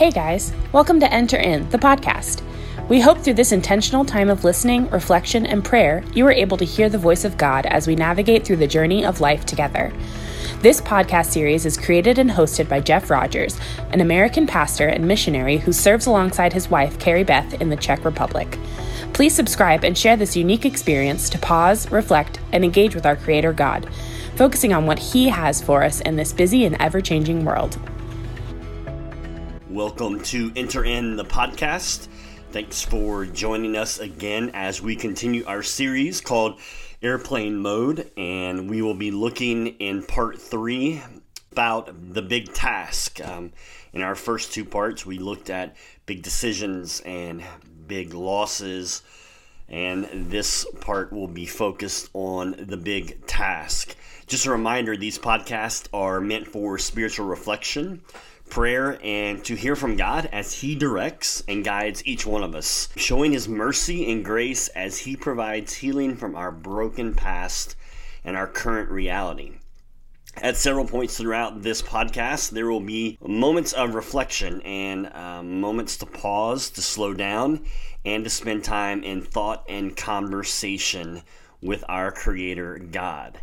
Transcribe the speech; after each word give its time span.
Hey 0.00 0.10
guys, 0.10 0.54
welcome 0.72 0.98
to 1.00 1.12
Enter 1.12 1.36
In, 1.36 1.68
the 1.68 1.76
podcast. 1.76 2.40
We 2.88 3.02
hope 3.02 3.18
through 3.18 3.34
this 3.34 3.52
intentional 3.52 4.02
time 4.02 4.30
of 4.30 4.44
listening, 4.44 4.88
reflection, 4.88 5.44
and 5.44 5.62
prayer, 5.62 6.02
you 6.14 6.26
are 6.26 6.32
able 6.32 6.56
to 6.56 6.64
hear 6.64 6.88
the 6.88 6.96
voice 6.96 7.26
of 7.26 7.36
God 7.36 7.66
as 7.66 7.86
we 7.86 7.96
navigate 7.96 8.42
through 8.42 8.56
the 8.56 8.66
journey 8.66 9.04
of 9.04 9.20
life 9.20 9.44
together. 9.44 9.92
This 10.60 10.80
podcast 10.80 11.26
series 11.26 11.66
is 11.66 11.76
created 11.76 12.18
and 12.18 12.30
hosted 12.30 12.66
by 12.66 12.80
Jeff 12.80 13.10
Rogers, 13.10 13.60
an 13.90 14.00
American 14.00 14.46
pastor 14.46 14.88
and 14.88 15.06
missionary 15.06 15.58
who 15.58 15.70
serves 15.70 16.06
alongside 16.06 16.54
his 16.54 16.70
wife, 16.70 16.98
Carrie 16.98 17.22
Beth, 17.22 17.60
in 17.60 17.68
the 17.68 17.76
Czech 17.76 18.02
Republic. 18.02 18.58
Please 19.12 19.34
subscribe 19.34 19.84
and 19.84 19.98
share 19.98 20.16
this 20.16 20.34
unique 20.34 20.64
experience 20.64 21.28
to 21.28 21.38
pause, 21.38 21.92
reflect, 21.92 22.40
and 22.52 22.64
engage 22.64 22.94
with 22.94 23.04
our 23.04 23.16
Creator 23.16 23.52
God, 23.52 23.86
focusing 24.36 24.72
on 24.72 24.86
what 24.86 24.98
He 24.98 25.28
has 25.28 25.60
for 25.60 25.84
us 25.84 26.00
in 26.00 26.16
this 26.16 26.32
busy 26.32 26.64
and 26.64 26.74
ever 26.80 27.02
changing 27.02 27.44
world. 27.44 27.78
Welcome 29.80 30.20
to 30.24 30.52
Enter 30.56 30.84
In 30.84 31.16
the 31.16 31.24
podcast. 31.24 32.08
Thanks 32.50 32.82
for 32.82 33.24
joining 33.24 33.76
us 33.76 33.98
again 33.98 34.50
as 34.52 34.82
we 34.82 34.94
continue 34.94 35.42
our 35.46 35.62
series 35.62 36.20
called 36.20 36.60
Airplane 37.00 37.56
Mode, 37.56 38.10
and 38.14 38.68
we 38.68 38.82
will 38.82 38.94
be 38.94 39.10
looking 39.10 39.68
in 39.78 40.02
part 40.02 40.38
three 40.38 41.02
about 41.50 42.12
the 42.12 42.20
big 42.20 42.52
task. 42.52 43.26
Um, 43.26 43.52
in 43.94 44.02
our 44.02 44.14
first 44.14 44.52
two 44.52 44.66
parts, 44.66 45.06
we 45.06 45.16
looked 45.16 45.48
at 45.48 45.76
big 46.04 46.22
decisions 46.22 47.00
and 47.06 47.42
big 47.86 48.12
losses, 48.12 49.02
and 49.66 50.30
this 50.30 50.66
part 50.82 51.10
will 51.10 51.26
be 51.26 51.46
focused 51.46 52.10
on 52.12 52.54
the 52.58 52.76
big 52.76 53.26
task. 53.26 53.96
Just 54.26 54.44
a 54.44 54.50
reminder 54.50 54.94
these 54.94 55.18
podcasts 55.18 55.88
are 55.94 56.20
meant 56.20 56.48
for 56.48 56.76
spiritual 56.76 57.26
reflection 57.26 58.02
prayer 58.50 58.98
and 59.02 59.44
to 59.44 59.54
hear 59.54 59.76
from 59.76 59.96
God 59.96 60.28
as 60.32 60.52
He 60.52 60.74
directs 60.74 61.42
and 61.48 61.64
guides 61.64 62.04
each 62.04 62.26
one 62.26 62.42
of 62.42 62.54
us, 62.54 62.88
showing 62.96 63.32
His 63.32 63.48
mercy 63.48 64.10
and 64.10 64.24
grace 64.24 64.68
as 64.68 64.98
He 64.98 65.16
provides 65.16 65.74
healing 65.74 66.16
from 66.16 66.34
our 66.34 66.50
broken 66.50 67.14
past 67.14 67.76
and 68.24 68.36
our 68.36 68.46
current 68.46 68.90
reality. 68.90 69.52
At 70.36 70.56
several 70.56 70.86
points 70.86 71.16
throughout 71.16 71.62
this 71.62 71.82
podcast, 71.82 72.50
there 72.50 72.70
will 72.70 72.80
be 72.80 73.18
moments 73.20 73.72
of 73.72 73.94
reflection 73.94 74.60
and 74.62 75.12
um, 75.12 75.60
moments 75.60 75.96
to 75.98 76.06
pause, 76.06 76.70
to 76.70 76.82
slow 76.82 77.14
down, 77.14 77.64
and 78.04 78.24
to 78.24 78.30
spend 78.30 78.64
time 78.64 79.02
in 79.02 79.22
thought 79.22 79.64
and 79.68 79.96
conversation 79.96 81.22
with 81.60 81.84
our 81.88 82.12
Creator 82.12 82.78
God. 82.90 83.40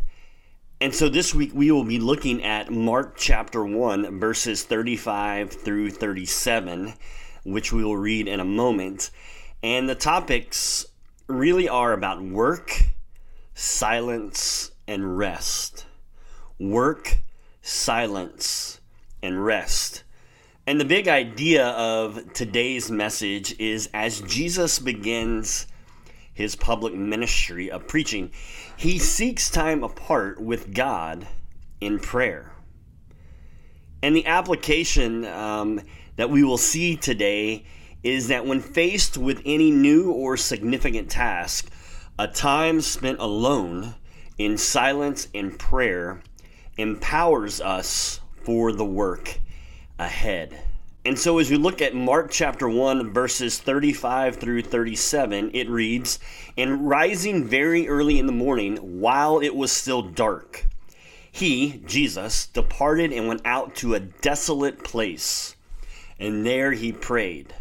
And 0.80 0.94
so 0.94 1.08
this 1.08 1.34
week 1.34 1.50
we 1.52 1.72
will 1.72 1.82
be 1.82 1.98
looking 1.98 2.44
at 2.44 2.70
Mark 2.70 3.16
chapter 3.16 3.64
1, 3.64 4.20
verses 4.20 4.62
35 4.62 5.50
through 5.50 5.90
37, 5.90 6.94
which 7.42 7.72
we 7.72 7.82
will 7.82 7.96
read 7.96 8.28
in 8.28 8.38
a 8.38 8.44
moment. 8.44 9.10
And 9.60 9.88
the 9.88 9.96
topics 9.96 10.86
really 11.26 11.68
are 11.68 11.92
about 11.92 12.22
work, 12.22 12.80
silence, 13.54 14.70
and 14.86 15.18
rest. 15.18 15.84
Work, 16.60 17.18
silence, 17.60 18.80
and 19.20 19.44
rest. 19.44 20.04
And 20.64 20.80
the 20.80 20.84
big 20.84 21.08
idea 21.08 21.66
of 21.70 22.32
today's 22.34 22.88
message 22.88 23.58
is 23.58 23.90
as 23.92 24.20
Jesus 24.20 24.78
begins 24.78 25.66
his 26.32 26.54
public 26.54 26.94
ministry 26.94 27.68
of 27.68 27.88
preaching, 27.88 28.30
he 28.78 28.96
seeks 28.96 29.50
time 29.50 29.82
apart 29.82 30.40
with 30.40 30.72
God 30.72 31.26
in 31.80 31.98
prayer. 31.98 32.52
And 34.04 34.14
the 34.14 34.24
application 34.24 35.24
um, 35.24 35.80
that 36.14 36.30
we 36.30 36.44
will 36.44 36.58
see 36.58 36.94
today 36.94 37.64
is 38.04 38.28
that 38.28 38.46
when 38.46 38.60
faced 38.60 39.18
with 39.18 39.42
any 39.44 39.72
new 39.72 40.12
or 40.12 40.36
significant 40.36 41.10
task, 41.10 41.68
a 42.20 42.28
time 42.28 42.80
spent 42.80 43.18
alone 43.18 43.96
in 44.38 44.56
silence 44.56 45.26
and 45.34 45.58
prayer 45.58 46.22
empowers 46.76 47.60
us 47.60 48.20
for 48.44 48.70
the 48.70 48.84
work 48.84 49.40
ahead. 49.98 50.56
And 51.08 51.18
so, 51.18 51.38
as 51.38 51.50
we 51.50 51.56
look 51.56 51.80
at 51.80 51.94
Mark 51.94 52.30
chapter 52.30 52.68
1, 52.68 53.14
verses 53.14 53.58
35 53.58 54.36
through 54.36 54.60
37, 54.60 55.52
it 55.54 55.66
reads 55.70 56.18
And 56.54 56.86
rising 56.86 57.46
very 57.46 57.88
early 57.88 58.18
in 58.18 58.26
the 58.26 58.32
morning, 58.32 58.76
while 58.76 59.38
it 59.38 59.56
was 59.56 59.72
still 59.72 60.02
dark, 60.02 60.66
he, 61.32 61.82
Jesus, 61.86 62.46
departed 62.48 63.10
and 63.10 63.26
went 63.26 63.40
out 63.46 63.74
to 63.76 63.94
a 63.94 64.00
desolate 64.00 64.84
place, 64.84 65.56
and 66.18 66.44
there 66.44 66.72
he 66.72 66.92
prayed. 66.92 67.54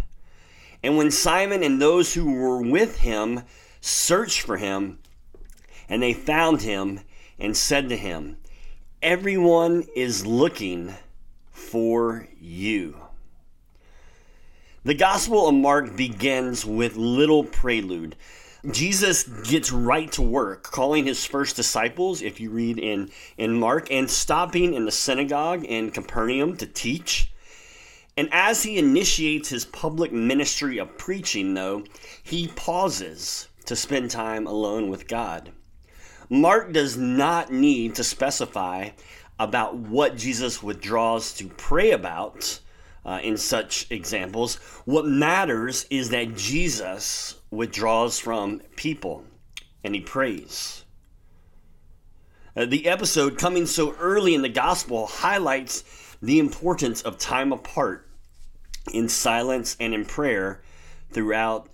And 0.84 0.98
when 0.98 1.10
Simon 1.10 1.64
and 1.64 1.82
those 1.82 2.16
who 2.16 2.34
were 2.34 2.62
with 2.62 2.98
him 2.98 3.44
searched 3.80 4.42
for 4.42 4.58
him, 4.58 5.00
and 5.88 6.04
they 6.04 6.12
found 6.12 6.64
him, 6.64 7.00
and 7.40 7.56
said 7.56 7.88
to 7.88 7.96
him, 7.96 8.40
Everyone 9.02 9.86
is 9.96 10.26
looking 10.26 10.96
for 11.50 12.28
you. 12.42 13.07
The 14.88 14.94
Gospel 14.94 15.50
of 15.50 15.54
Mark 15.54 15.98
begins 15.98 16.64
with 16.64 16.96
little 16.96 17.44
prelude. 17.44 18.16
Jesus 18.72 19.24
gets 19.24 19.70
right 19.70 20.10
to 20.14 20.22
work, 20.22 20.64
calling 20.64 21.06
his 21.06 21.26
first 21.26 21.58
disciples, 21.58 22.22
if 22.22 22.40
you 22.40 22.52
read 22.52 22.80
in, 22.80 23.10
in 23.38 23.60
Mark, 23.60 23.92
and 23.92 24.10
stopping 24.10 24.74
in 24.74 24.86
the 24.86 24.92
synagogue 24.94 25.66
in 25.66 25.92
Capernaum 25.92 26.56
to 26.56 26.66
teach. 26.66 27.34
And 28.16 28.30
as 28.32 28.64
he 28.64 28.78
initiates 28.78 29.50
his 29.50 29.66
public 29.66 30.14
ministry 30.14 30.78
of 30.78 30.98
preaching, 30.98 31.54
though, 31.54 31.84
he 32.24 32.48
pauses 32.48 33.50
to 33.66 33.76
spend 33.76 34.10
time 34.10 34.48
alone 34.48 34.90
with 34.90 35.10
God. 35.10 35.52
Mark 36.30 36.72
does 36.72 36.96
not 36.96 37.52
need 37.52 37.96
to 37.96 38.06
specify 38.06 38.92
about 39.38 39.76
what 39.76 40.16
Jesus 40.16 40.64
withdraws 40.64 41.34
to 41.34 41.50
pray 41.50 41.92
about 41.92 42.62
uh, 43.08 43.20
in 43.24 43.38
such 43.38 43.88
examples. 43.90 44.56
What 44.86 45.06
matters 45.06 45.88
is 45.90 46.10
that 46.10 46.36
Jesus 46.36 47.36
withdraws 47.50 48.20
from 48.20 48.60
people 48.76 49.24
and 49.84 49.96
he 49.96 50.02
prays. 50.02 50.84
Uh, 52.56 52.66
the 52.66 52.88
episode 52.88 53.38
coming 53.38 53.66
so 53.66 53.96
early 53.96 54.36
in 54.36 54.42
the 54.42 54.50
gospel 54.50 55.08
highlights 55.08 55.84
the 56.22 56.40
importance 56.40 57.02
of 57.04 57.18
time 57.18 57.54
apart 57.54 58.10
in 58.94 59.08
silence 59.08 59.78
and 59.80 59.94
in 59.94 60.04
prayer 60.04 60.62
throughout 61.12 61.70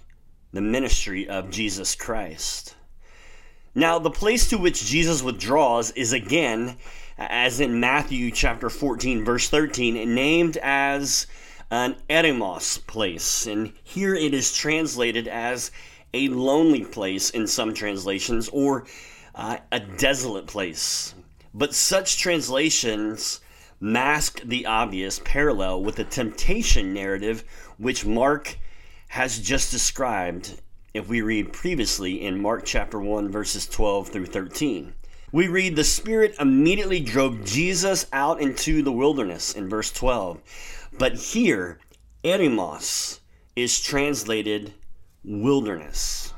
the 0.51 0.61
ministry 0.61 1.27
of 1.27 1.49
Jesus 1.49 1.95
Christ. 1.95 2.75
Now, 3.73 3.97
the 3.97 4.11
place 4.11 4.49
to 4.49 4.57
which 4.57 4.85
Jesus 4.85 5.23
withdraws 5.23 5.89
is 5.91 6.13
again 6.13 6.77
as 7.17 7.59
in 7.59 7.79
Matthew 7.79 8.31
chapter 8.31 8.69
14, 8.69 9.23
verse 9.23 9.49
13, 9.49 10.13
named 10.13 10.57
as 10.57 11.27
an 11.69 11.95
eremos 12.09 12.85
place. 12.87 13.47
And 13.47 13.73
here 13.83 14.15
it 14.15 14.33
is 14.33 14.53
translated 14.53 15.27
as 15.27 15.71
a 16.13 16.27
lonely 16.27 16.85
place 16.85 17.29
in 17.29 17.47
some 17.47 17.73
translations 17.73 18.49
or 18.49 18.85
uh, 19.35 19.57
a 19.71 19.79
desolate 19.79 20.47
place. 20.47 21.15
But 21.53 21.73
such 21.73 22.17
translations 22.17 23.41
mask 23.79 24.41
the 24.45 24.65
obvious 24.65 25.19
parallel 25.25 25.83
with 25.83 25.95
the 25.95 26.03
temptation 26.05 26.93
narrative 26.93 27.43
which 27.77 28.05
Mark 28.05 28.57
has 29.09 29.39
just 29.39 29.71
described 29.71 30.61
if 30.93 31.09
we 31.09 31.21
read 31.21 31.51
previously 31.51 32.21
in 32.21 32.41
Mark 32.41 32.63
chapter 32.65 32.99
1 32.99 33.29
verses 33.29 33.67
12 33.67 34.07
through 34.07 34.27
13 34.27 34.93
we 35.33 35.47
read 35.47 35.75
the 35.75 35.83
Spirit 35.83 36.35
immediately 36.39 36.99
drove 36.99 37.43
Jesus 37.43 38.05
out 38.13 38.39
into 38.39 38.83
the 38.83 38.91
wilderness 38.91 39.55
in 39.55 39.67
verse 39.67 39.91
12. 39.91 40.39
But 40.99 41.15
here, 41.15 41.79
eremos 42.23 43.19
is 43.55 43.81
translated 43.81 44.73
wilderness. 45.25 46.31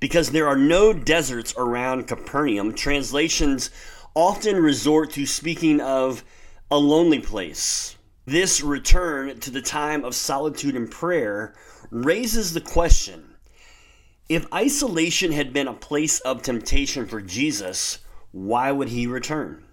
Because 0.00 0.32
there 0.32 0.48
are 0.48 0.56
no 0.56 0.92
deserts 0.92 1.54
around 1.56 2.08
Capernaum, 2.08 2.74
translations 2.74 3.70
often 4.16 4.56
resort 4.56 5.12
to 5.12 5.26
speaking 5.26 5.80
of 5.80 6.24
a 6.72 6.76
lonely 6.76 7.20
place. 7.20 7.94
This 8.26 8.60
return 8.62 9.38
to 9.38 9.50
the 9.52 9.62
time 9.62 10.04
of 10.04 10.12
solitude 10.12 10.74
and 10.74 10.90
prayer 10.90 11.54
raises 11.88 12.52
the 12.52 12.60
question 12.60 13.36
if 14.28 14.52
isolation 14.52 15.30
had 15.30 15.52
been 15.52 15.68
a 15.68 15.74
place 15.74 16.18
of 16.20 16.42
temptation 16.42 17.06
for 17.06 17.20
Jesus, 17.20 17.98
why 18.34 18.72
would 18.72 18.88
he 18.88 19.06
return? 19.06 19.64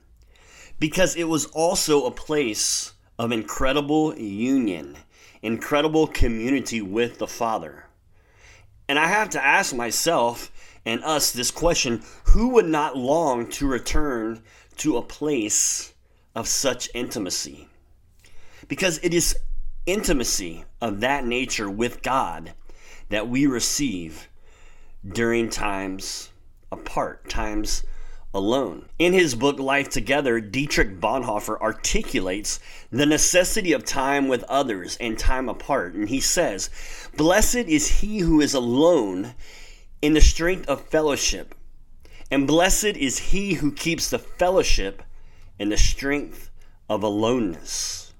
Because 0.79 1.15
it 1.15 1.23
was 1.23 1.47
also 1.47 2.05
a 2.05 2.11
place 2.11 2.93
of 3.17 3.31
incredible 3.31 4.15
union, 4.15 4.95
incredible 5.41 6.05
community 6.05 6.79
with 6.79 7.17
the 7.17 7.25
Father. 7.25 7.87
And 8.87 8.99
I 8.99 9.07
have 9.07 9.31
to 9.31 9.43
ask 9.43 9.73
myself 9.73 10.51
and 10.85 11.03
us 11.03 11.31
this 11.31 11.49
question 11.49 12.03
who 12.25 12.49
would 12.49 12.67
not 12.67 12.95
long 12.95 13.49
to 13.49 13.65
return 13.67 14.43
to 14.77 14.95
a 14.95 15.01
place 15.01 15.93
of 16.35 16.47
such 16.47 16.87
intimacy? 16.93 17.67
Because 18.67 18.99
it 19.01 19.11
is 19.11 19.35
intimacy 19.87 20.65
of 20.79 20.99
that 20.99 21.25
nature 21.25 21.69
with 21.69 22.03
God 22.03 22.53
that 23.09 23.27
we 23.27 23.47
receive 23.47 24.29
during 25.03 25.49
times 25.49 26.29
apart, 26.71 27.27
times 27.27 27.83
alone. 28.33 28.85
In 28.97 29.13
his 29.13 29.35
book 29.35 29.59
Life 29.59 29.89
Together, 29.89 30.39
Dietrich 30.39 30.99
Bonhoeffer 30.99 31.59
articulates 31.59 32.59
the 32.89 33.05
necessity 33.05 33.73
of 33.73 33.83
time 33.83 34.27
with 34.27 34.43
others 34.43 34.97
and 34.99 35.17
time 35.17 35.49
apart. 35.49 35.93
And 35.93 36.09
he 36.09 36.19
says, 36.19 36.69
Blessed 37.17 37.55
is 37.55 37.99
he 37.99 38.19
who 38.19 38.39
is 38.41 38.53
alone 38.53 39.35
in 40.01 40.13
the 40.13 40.21
strength 40.21 40.67
of 40.67 40.87
fellowship, 40.87 41.53
and 42.31 42.47
blessed 42.47 42.97
is 42.97 43.19
he 43.19 43.55
who 43.55 43.71
keeps 43.71 44.09
the 44.09 44.19
fellowship 44.19 45.03
in 45.59 45.69
the 45.69 45.77
strength 45.77 46.49
of 46.89 47.03
aloneness. 47.03 48.13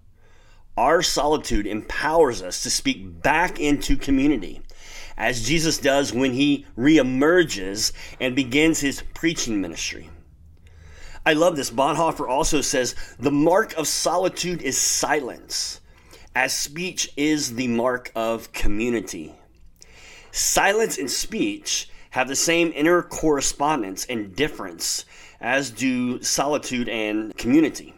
Our 0.77 1.01
solitude 1.01 1.67
empowers 1.67 2.41
us 2.41 2.63
to 2.63 2.69
speak 2.69 3.21
back 3.21 3.59
into 3.59 3.97
community 3.97 4.61
as 5.21 5.43
Jesus 5.43 5.77
does 5.77 6.11
when 6.11 6.33
he 6.33 6.65
reemerges 6.75 7.91
and 8.19 8.35
begins 8.35 8.79
his 8.79 9.03
preaching 9.13 9.61
ministry. 9.61 10.09
I 11.23 11.33
love 11.33 11.55
this. 11.55 11.69
Bonhoeffer 11.69 12.27
also 12.27 12.61
says 12.61 12.95
the 13.19 13.29
mark 13.29 13.77
of 13.77 13.87
solitude 13.87 14.63
is 14.63 14.79
silence, 14.79 15.79
as 16.33 16.57
speech 16.57 17.13
is 17.15 17.53
the 17.53 17.67
mark 17.67 18.11
of 18.15 18.51
community. 18.51 19.31
Silence 20.31 20.97
and 20.97 21.09
speech 21.09 21.91
have 22.09 22.27
the 22.27 22.35
same 22.35 22.73
inner 22.75 23.03
correspondence 23.03 24.07
and 24.07 24.35
difference 24.35 25.05
as 25.39 25.69
do 25.69 26.19
solitude 26.23 26.89
and 26.89 27.37
community. 27.37 27.93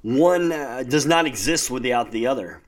One 0.00 0.50
uh, 0.50 0.82
does 0.88 1.04
not 1.04 1.26
exist 1.26 1.70
without 1.70 2.10
the 2.10 2.26
other. 2.26 2.62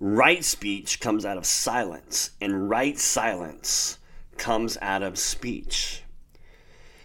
Right 0.00 0.44
speech 0.44 1.00
comes 1.00 1.24
out 1.24 1.36
of 1.36 1.46
silence, 1.46 2.30
and 2.40 2.68
right 2.68 2.98
silence 2.98 3.98
comes 4.36 4.76
out 4.82 5.02
of 5.02 5.18
speech. 5.18 6.02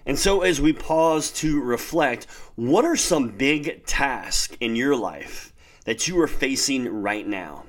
And 0.06 0.18
so, 0.18 0.42
as 0.42 0.60
we 0.60 0.74
pause 0.74 1.32
to 1.34 1.62
reflect, 1.62 2.26
what 2.56 2.86
are 2.86 2.96
some 2.96 3.30
big 3.30 3.86
tasks 3.86 4.58
in 4.60 4.76
your 4.76 4.96
life 4.96 5.54
that 5.86 6.08
you 6.08 6.20
are 6.20 6.28
facing 6.28 6.88
right 6.88 7.28
now? 7.28 7.66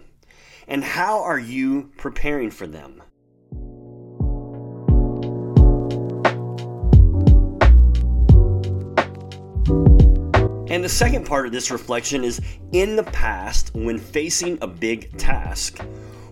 And 0.66 0.82
how 0.82 1.22
are 1.22 1.38
you 1.38 1.90
preparing 1.96 2.50
for 2.50 2.66
them? 2.66 3.02
And 10.70 10.84
the 10.84 10.88
second 10.88 11.26
part 11.26 11.46
of 11.46 11.52
this 11.52 11.72
reflection 11.72 12.22
is 12.22 12.40
in 12.70 12.94
the 12.94 13.02
past, 13.02 13.74
when 13.74 13.98
facing 13.98 14.56
a 14.62 14.68
big 14.68 15.18
task, 15.18 15.80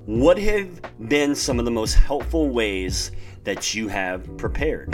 what 0.06 0.38
have 0.38 0.80
been 1.08 1.34
some 1.34 1.58
of 1.58 1.64
the 1.64 1.72
most 1.72 1.94
helpful 1.94 2.48
ways 2.48 3.10
that 3.42 3.74
you 3.74 3.88
have 3.88 4.36
prepared? 4.36 4.92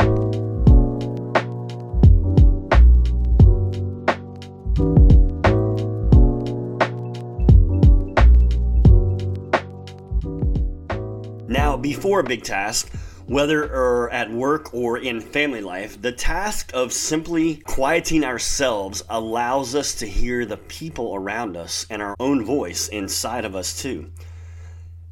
Now, 11.46 11.76
before 11.76 12.20
a 12.20 12.24
big 12.24 12.44
task, 12.44 12.90
whether 13.26 14.10
at 14.10 14.30
work 14.30 14.74
or 14.74 14.98
in 14.98 15.20
family 15.20 15.60
life, 15.60 16.00
the 16.00 16.12
task 16.12 16.70
of 16.74 16.92
simply 16.92 17.56
quieting 17.56 18.22
ourselves 18.24 19.02
allows 19.08 19.74
us 19.74 19.94
to 19.94 20.06
hear 20.06 20.44
the 20.44 20.56
people 20.56 21.14
around 21.14 21.56
us 21.56 21.86
and 21.88 22.02
our 22.02 22.14
own 22.20 22.44
voice 22.44 22.88
inside 22.88 23.44
of 23.44 23.56
us 23.56 23.80
too. 23.80 24.10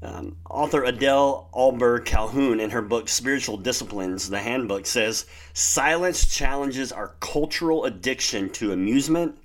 Um, 0.02 0.36
author 0.50 0.82
Adele 0.82 1.48
Ahlberg 1.54 2.04
Calhoun, 2.04 2.58
in 2.58 2.70
her 2.70 2.82
book 2.82 3.08
Spiritual 3.08 3.56
Disciplines, 3.56 4.28
the 4.28 4.40
handbook, 4.40 4.84
says 4.84 5.26
silence 5.54 6.26
challenges 6.26 6.90
our 6.90 7.14
cultural 7.20 7.84
addiction 7.84 8.50
to 8.50 8.72
amusement, 8.72 9.38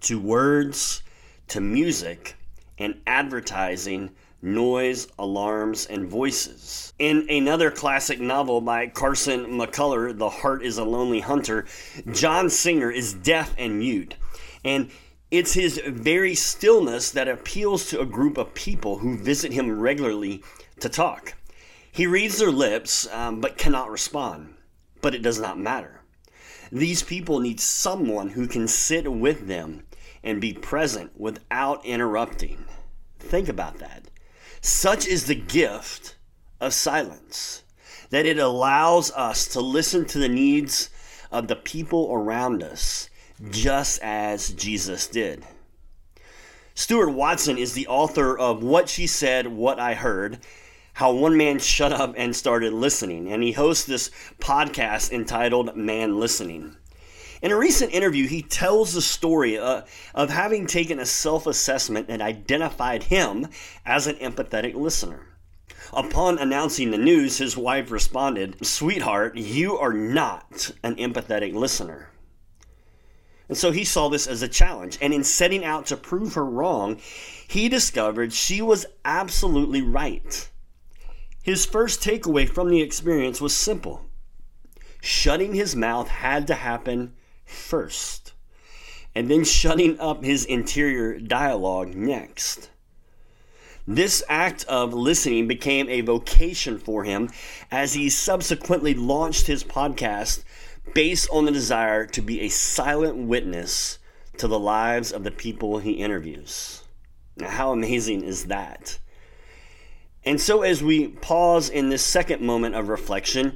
to 0.00 0.18
words, 0.18 1.02
to 1.48 1.60
music, 1.60 2.36
and 2.78 3.00
advertising 3.06 4.10
noise, 4.40 5.08
alarms, 5.18 5.86
and 5.86 6.08
voices. 6.08 6.92
In 6.98 7.26
another 7.28 7.70
classic 7.70 8.20
novel 8.20 8.60
by 8.60 8.86
Carson 8.86 9.46
McCullers, 9.46 10.16
The 10.16 10.30
Heart 10.30 10.62
is 10.62 10.78
a 10.78 10.84
Lonely 10.84 11.20
Hunter, 11.20 11.66
John 12.12 12.48
Singer 12.48 12.90
is 12.90 13.14
deaf 13.14 13.54
and 13.58 13.78
mute. 13.78 14.14
And 14.64 14.90
it's 15.30 15.52
his 15.52 15.80
very 15.86 16.34
stillness 16.34 17.10
that 17.10 17.28
appeals 17.28 17.88
to 17.90 18.00
a 18.00 18.06
group 18.06 18.38
of 18.38 18.54
people 18.54 18.98
who 18.98 19.18
visit 19.18 19.52
him 19.52 19.78
regularly 19.78 20.42
to 20.80 20.88
talk. 20.88 21.34
He 21.90 22.06
reads 22.06 22.38
their 22.38 22.52
lips, 22.52 23.06
um, 23.12 23.40
but 23.40 23.58
cannot 23.58 23.90
respond. 23.90 24.54
But 25.00 25.14
it 25.14 25.22
does 25.22 25.38
not 25.38 25.58
matter. 25.58 26.00
These 26.70 27.02
people 27.02 27.40
need 27.40 27.60
someone 27.60 28.30
who 28.30 28.46
can 28.46 28.68
sit 28.68 29.10
with 29.10 29.46
them 29.46 29.84
and 30.22 30.40
be 30.40 30.52
present 30.52 31.18
without 31.18 31.84
interrupting. 31.84 32.64
Think 33.18 33.48
about 33.48 33.78
that. 33.78 34.04
Such 34.60 35.06
is 35.06 35.26
the 35.26 35.34
gift 35.34 36.16
of 36.60 36.74
silence 36.74 37.62
that 38.10 38.26
it 38.26 38.38
allows 38.38 39.10
us 39.12 39.46
to 39.48 39.60
listen 39.60 40.04
to 40.06 40.18
the 40.18 40.28
needs 40.28 40.90
of 41.30 41.48
the 41.48 41.56
people 41.56 42.10
around 42.12 42.62
us 42.62 43.10
just 43.50 44.00
as 44.02 44.52
Jesus 44.52 45.06
did. 45.06 45.44
Stuart 46.74 47.10
Watson 47.10 47.58
is 47.58 47.72
the 47.74 47.86
author 47.88 48.38
of 48.38 48.62
What 48.62 48.88
She 48.88 49.06
Said, 49.06 49.48
What 49.48 49.78
I 49.78 49.94
Heard 49.94 50.38
How 50.94 51.12
One 51.12 51.36
Man 51.36 51.58
Shut 51.58 51.92
Up 51.92 52.14
and 52.16 52.34
Started 52.34 52.72
Listening, 52.72 53.32
and 53.32 53.42
he 53.42 53.52
hosts 53.52 53.84
this 53.84 54.10
podcast 54.38 55.12
entitled 55.12 55.76
Man 55.76 56.18
Listening. 56.18 56.76
In 57.40 57.52
a 57.52 57.56
recent 57.56 57.92
interview, 57.92 58.26
he 58.26 58.42
tells 58.42 58.92
the 58.92 59.02
story 59.02 59.56
uh, 59.56 59.82
of 60.14 60.30
having 60.30 60.66
taken 60.66 60.98
a 60.98 61.06
self 61.06 61.46
assessment 61.46 62.06
and 62.08 62.20
identified 62.20 63.04
him 63.04 63.46
as 63.86 64.06
an 64.06 64.16
empathetic 64.16 64.74
listener. 64.74 65.26
Upon 65.92 66.38
announcing 66.38 66.90
the 66.90 66.98
news, 66.98 67.38
his 67.38 67.56
wife 67.56 67.90
responded, 67.90 68.66
Sweetheart, 68.66 69.36
you 69.36 69.78
are 69.78 69.92
not 69.92 70.72
an 70.82 70.96
empathetic 70.96 71.54
listener. 71.54 72.10
And 73.48 73.56
so 73.56 73.70
he 73.70 73.84
saw 73.84 74.08
this 74.08 74.26
as 74.26 74.42
a 74.42 74.48
challenge. 74.48 74.98
And 75.00 75.14
in 75.14 75.24
setting 75.24 75.64
out 75.64 75.86
to 75.86 75.96
prove 75.96 76.34
her 76.34 76.44
wrong, 76.44 77.00
he 77.46 77.68
discovered 77.68 78.32
she 78.32 78.60
was 78.60 78.84
absolutely 79.04 79.80
right. 79.80 80.50
His 81.42 81.64
first 81.64 82.02
takeaway 82.02 82.46
from 82.46 82.68
the 82.68 82.82
experience 82.82 83.40
was 83.40 83.56
simple 83.56 84.04
shutting 85.00 85.54
his 85.54 85.76
mouth 85.76 86.08
had 86.08 86.46
to 86.48 86.54
happen 86.54 87.14
first, 87.48 88.32
and 89.14 89.30
then 89.30 89.44
shutting 89.44 89.98
up 89.98 90.22
his 90.22 90.44
interior 90.44 91.18
dialogue 91.18 91.94
next. 91.94 92.70
This 93.86 94.22
act 94.28 94.64
of 94.64 94.92
listening 94.92 95.48
became 95.48 95.88
a 95.88 96.02
vocation 96.02 96.78
for 96.78 97.04
him 97.04 97.30
as 97.70 97.94
he 97.94 98.10
subsequently 98.10 98.92
launched 98.92 99.46
his 99.46 99.64
podcast 99.64 100.44
based 100.94 101.28
on 101.30 101.46
the 101.46 101.52
desire 101.52 102.06
to 102.06 102.20
be 102.20 102.42
a 102.42 102.48
silent 102.48 103.16
witness 103.16 103.98
to 104.36 104.46
the 104.46 104.58
lives 104.58 105.10
of 105.10 105.24
the 105.24 105.30
people 105.30 105.78
he 105.78 105.92
interviews. 105.92 106.82
Now, 107.36 107.48
how 107.48 107.72
amazing 107.72 108.24
is 108.24 108.44
that? 108.46 108.98
And 110.24 110.40
so, 110.40 110.62
as 110.62 110.82
we 110.82 111.08
pause 111.08 111.70
in 111.70 111.88
this 111.88 112.04
second 112.04 112.42
moment 112.42 112.74
of 112.74 112.88
reflection, 112.88 113.54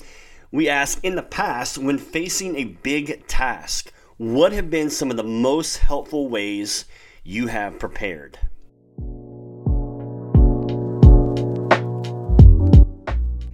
we 0.53 0.69
ask 0.69 1.03
in 1.03 1.17
the 1.17 1.23
past, 1.23 1.79
when 1.79 1.97
facing 1.97 2.57
a 2.57 2.65
big 2.65 3.27
task, 3.27 3.91
what 4.19 4.53
have 4.53 4.69
been 4.69 4.91
some 4.91 5.11
of 5.11 5.17
the 5.17 5.25
most 5.25 5.79
helpful 5.79 6.29
ways 6.29 6.85
you 7.25 7.47
have 7.47 7.79
prepared? 7.79 8.39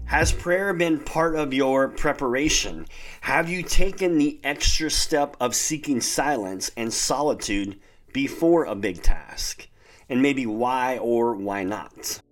Has 0.06 0.32
prayer 0.32 0.74
been 0.74 0.98
part 0.98 1.36
of 1.36 1.54
your 1.54 1.86
preparation? 1.86 2.86
Have 3.20 3.48
you 3.48 3.62
taken 3.62 4.18
the 4.18 4.40
extra 4.42 4.90
step 4.90 5.36
of 5.38 5.54
seeking 5.54 6.00
silence 6.00 6.72
and 6.76 6.92
solitude 6.92 7.78
before 8.12 8.64
a 8.64 8.74
big 8.74 9.02
task? 9.02 9.68
And 10.08 10.20
maybe 10.20 10.46
why 10.46 10.98
or 10.98 11.36
why 11.36 11.62
not? 11.62 12.22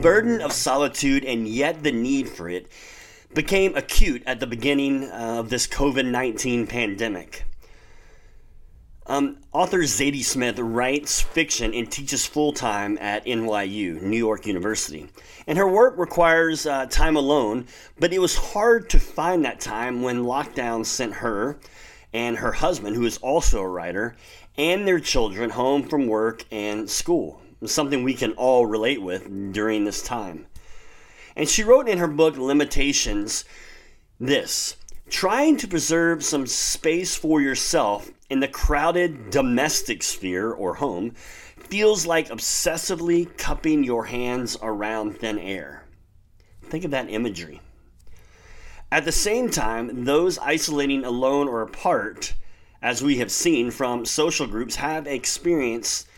Burden 0.00 0.40
of 0.40 0.52
solitude 0.52 1.24
and 1.26 1.46
yet 1.46 1.82
the 1.82 1.92
need 1.92 2.28
for 2.28 2.48
it 2.48 2.70
became 3.34 3.76
acute 3.76 4.22
at 4.26 4.40
the 4.40 4.46
beginning 4.46 5.08
of 5.10 5.50
this 5.50 5.66
COVID 5.66 6.06
19 6.06 6.66
pandemic. 6.66 7.44
Um, 9.06 9.38
author 9.52 9.80
Zadie 9.80 10.24
Smith 10.24 10.58
writes 10.58 11.20
fiction 11.20 11.74
and 11.74 11.90
teaches 11.90 12.24
full 12.24 12.52
time 12.52 12.96
at 12.98 13.26
NYU, 13.26 14.00
New 14.00 14.16
York 14.16 14.46
University. 14.46 15.08
And 15.46 15.58
her 15.58 15.68
work 15.68 15.98
requires 15.98 16.64
uh, 16.64 16.86
time 16.86 17.16
alone, 17.16 17.66
but 17.98 18.12
it 18.12 18.20
was 18.20 18.36
hard 18.36 18.88
to 18.90 19.00
find 19.00 19.44
that 19.44 19.60
time 19.60 20.02
when 20.02 20.22
lockdown 20.22 20.86
sent 20.86 21.14
her 21.14 21.58
and 22.12 22.38
her 22.38 22.52
husband, 22.52 22.96
who 22.96 23.04
is 23.04 23.18
also 23.18 23.60
a 23.60 23.68
writer, 23.68 24.16
and 24.56 24.86
their 24.86 25.00
children 25.00 25.50
home 25.50 25.82
from 25.82 26.06
work 26.06 26.44
and 26.50 26.88
school. 26.88 27.42
Something 27.64 28.02
we 28.02 28.14
can 28.14 28.32
all 28.32 28.66
relate 28.66 29.02
with 29.02 29.52
during 29.52 29.84
this 29.84 30.02
time. 30.02 30.46
And 31.36 31.48
she 31.48 31.62
wrote 31.62 31.88
in 31.88 31.98
her 31.98 32.08
book 32.08 32.36
Intimations 32.36 33.44
this 34.18 34.76
trying 35.08 35.56
to 35.56 35.68
preserve 35.68 36.24
some 36.24 36.46
space 36.46 37.16
for 37.16 37.40
yourself 37.40 38.10
in 38.30 38.40
the 38.40 38.48
crowded 38.48 39.30
domestic 39.30 40.02
sphere 40.02 40.52
or 40.52 40.74
home 40.74 41.10
feels 41.56 42.06
like 42.06 42.28
obsessively 42.28 43.36
cupping 43.36 43.82
your 43.82 44.04
hands 44.04 44.56
around 44.62 45.18
thin 45.18 45.38
air. 45.38 45.84
Think 46.64 46.84
of 46.84 46.92
that 46.92 47.10
imagery. 47.10 47.60
At 48.92 49.04
the 49.04 49.12
same 49.12 49.50
time, 49.50 50.04
those 50.04 50.38
isolating 50.38 51.04
alone 51.04 51.48
or 51.48 51.62
apart, 51.62 52.34
as 52.82 53.02
we 53.02 53.18
have 53.18 53.30
seen 53.30 53.70
from 53.70 54.04
social 54.04 54.46
groups, 54.46 54.76
have 54.76 55.06
experienced 55.06 56.08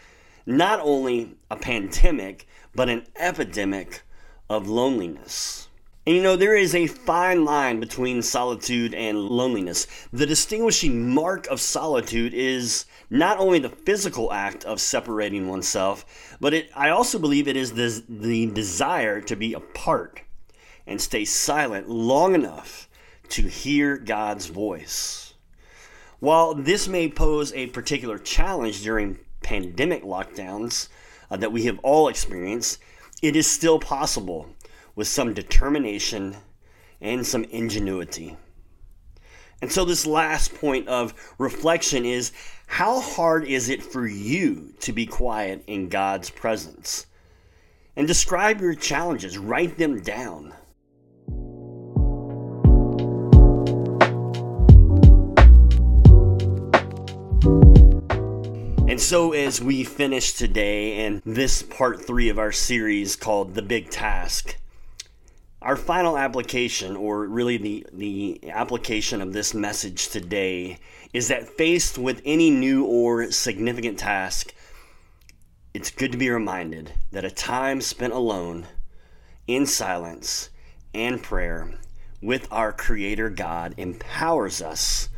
not 0.46 0.80
only 0.80 1.36
a 1.50 1.56
pandemic, 1.56 2.46
but 2.74 2.88
an 2.88 3.06
epidemic 3.16 4.02
of 4.48 4.68
loneliness. 4.68 5.68
And 6.04 6.16
you 6.16 6.22
know, 6.22 6.34
there 6.34 6.56
is 6.56 6.74
a 6.74 6.88
fine 6.88 7.44
line 7.44 7.78
between 7.78 8.22
solitude 8.22 8.92
and 8.92 9.18
loneliness. 9.18 9.86
The 10.12 10.26
distinguishing 10.26 11.08
mark 11.14 11.46
of 11.46 11.60
solitude 11.60 12.34
is 12.34 12.86
not 13.08 13.38
only 13.38 13.60
the 13.60 13.68
physical 13.68 14.32
act 14.32 14.64
of 14.64 14.80
separating 14.80 15.48
oneself, 15.48 16.36
but 16.40 16.54
it, 16.54 16.70
I 16.74 16.88
also 16.88 17.20
believe 17.20 17.46
it 17.46 17.56
is 17.56 17.72
the, 17.74 18.02
the 18.08 18.46
desire 18.46 19.20
to 19.20 19.36
be 19.36 19.54
apart 19.54 20.22
and 20.88 21.00
stay 21.00 21.24
silent 21.24 21.88
long 21.88 22.34
enough 22.34 22.88
to 23.28 23.42
hear 23.42 23.96
God's 23.96 24.46
voice. 24.46 25.34
While 26.18 26.54
this 26.54 26.88
may 26.88 27.08
pose 27.08 27.52
a 27.52 27.68
particular 27.68 28.18
challenge 28.18 28.82
during 28.82 29.20
pandemic 29.42 30.02
lockdowns 30.02 30.88
uh, 31.30 31.36
that 31.36 31.52
we 31.52 31.64
have 31.64 31.78
all 31.82 32.08
experienced, 32.08 32.78
it 33.22 33.36
is 33.36 33.50
still 33.50 33.78
possible 33.78 34.48
with 34.94 35.08
some 35.08 35.34
determination 35.34 36.36
and 37.00 37.26
some 37.26 37.44
ingenuity. 37.44 38.36
And 39.60 39.70
so, 39.70 39.84
this 39.84 40.06
last 40.06 40.54
point 40.54 40.88
of 40.88 41.14
reflection 41.38 42.04
is 42.04 42.32
how 42.66 43.00
hard 43.00 43.44
is 43.44 43.68
it 43.68 43.82
for 43.82 44.06
you 44.06 44.74
to 44.80 44.92
be 44.92 45.06
quiet 45.06 45.62
in 45.66 45.88
God's 45.88 46.30
presence? 46.30 47.06
And 47.94 48.06
describe 48.06 48.60
your 48.60 48.74
challenges, 48.74 49.38
write 49.38 49.78
them 49.78 50.00
down. 50.00 50.54
And 58.88 59.00
so, 59.00 59.32
as 59.32 59.60
we 59.60 59.84
finish 59.84 60.32
today 60.32 61.06
and 61.06 61.22
this 61.24 61.62
part 61.62 62.04
three 62.04 62.28
of 62.28 62.38
our 62.38 62.52
series 62.52 63.16
called 63.16 63.54
The 63.54 63.62
Big 63.62 63.90
Task, 63.90 64.56
our 65.62 65.76
final 65.76 66.18
application, 66.18 66.96
or 66.96 67.26
really 67.26 67.56
the, 67.56 67.86
the 67.92 68.50
application 68.50 69.22
of 69.22 69.32
this 69.32 69.54
message 69.54 70.08
today, 70.08 70.78
is 71.12 71.28
that 71.28 71.48
faced 71.48 71.96
with 71.96 72.20
any 72.24 72.50
new 72.50 72.84
or 72.84 73.30
significant 73.30 74.00
task, 74.00 74.52
it's 75.72 75.90
good 75.90 76.12
to 76.12 76.18
be 76.18 76.28
reminded 76.28 76.92
that 77.12 77.24
a 77.24 77.30
time 77.30 77.80
spent 77.80 78.12
alone, 78.12 78.66
in 79.46 79.64
silence, 79.64 80.50
and 80.92 81.22
prayer 81.22 81.72
with 82.20 82.46
our 82.50 82.72
Creator 82.72 83.30
God 83.30 83.74
empowers 83.78 84.60
us 84.60 85.08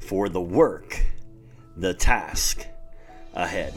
for 0.00 0.28
the 0.28 0.40
work, 0.40 1.06
the 1.76 1.94
task 1.94 2.66
ahead. 3.34 3.74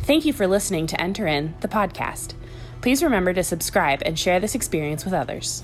Thank 0.00 0.24
you 0.24 0.32
for 0.32 0.46
listening 0.46 0.86
to 0.88 1.00
Enter 1.00 1.26
In, 1.26 1.54
the 1.60 1.68
podcast. 1.68 2.34
Please 2.80 3.02
remember 3.02 3.32
to 3.34 3.44
subscribe 3.44 4.02
and 4.04 4.18
share 4.18 4.40
this 4.40 4.54
experience 4.54 5.04
with 5.04 5.14
others. 5.14 5.62